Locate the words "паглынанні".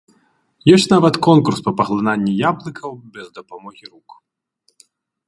1.81-2.33